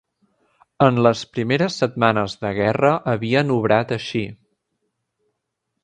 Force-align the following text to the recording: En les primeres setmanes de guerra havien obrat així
En 0.85 0.95
les 1.07 1.21
primeres 1.35 1.77
setmanes 1.83 2.37
de 2.47 2.53
guerra 2.63 2.91
havien 3.13 3.55
obrat 3.59 3.97
així 4.01 4.27